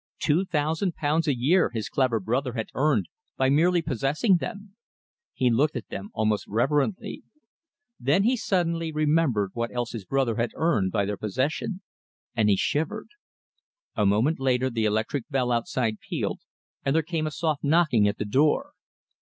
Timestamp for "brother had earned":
2.19-3.07, 10.05-10.91